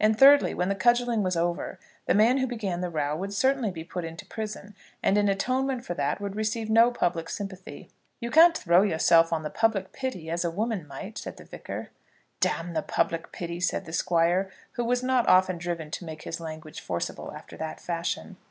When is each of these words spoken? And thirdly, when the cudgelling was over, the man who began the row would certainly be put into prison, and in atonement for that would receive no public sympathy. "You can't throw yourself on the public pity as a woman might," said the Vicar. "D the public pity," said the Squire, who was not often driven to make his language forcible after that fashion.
And 0.00 0.18
thirdly, 0.18 0.54
when 0.54 0.70
the 0.70 0.74
cudgelling 0.74 1.22
was 1.22 1.36
over, 1.36 1.78
the 2.06 2.14
man 2.14 2.38
who 2.38 2.46
began 2.46 2.80
the 2.80 2.88
row 2.88 3.14
would 3.14 3.34
certainly 3.34 3.70
be 3.70 3.84
put 3.84 4.02
into 4.02 4.24
prison, 4.24 4.74
and 5.02 5.18
in 5.18 5.28
atonement 5.28 5.84
for 5.84 5.92
that 5.92 6.22
would 6.22 6.36
receive 6.36 6.70
no 6.70 6.90
public 6.90 7.28
sympathy. 7.28 7.90
"You 8.18 8.30
can't 8.30 8.56
throw 8.56 8.80
yourself 8.80 9.30
on 9.30 9.42
the 9.42 9.50
public 9.50 9.92
pity 9.92 10.30
as 10.30 10.42
a 10.42 10.50
woman 10.50 10.86
might," 10.86 11.18
said 11.18 11.36
the 11.36 11.44
Vicar. 11.44 11.90
"D 12.40 12.48
the 12.72 12.80
public 12.80 13.30
pity," 13.30 13.60
said 13.60 13.84
the 13.84 13.92
Squire, 13.92 14.50
who 14.72 14.86
was 14.86 15.02
not 15.02 15.28
often 15.28 15.58
driven 15.58 15.90
to 15.90 16.04
make 16.06 16.22
his 16.22 16.40
language 16.40 16.80
forcible 16.80 17.34
after 17.34 17.58
that 17.58 17.78
fashion. 17.78 18.38